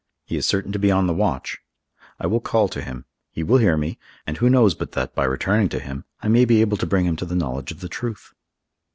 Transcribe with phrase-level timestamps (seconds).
[0.25, 1.59] He is certain to be on the watch.
[2.19, 5.25] I will call to him; he will hear me, and who knows but that, by
[5.25, 7.87] returning to him, I may be able to bring him to the knowledge of the
[7.87, 8.33] truth?"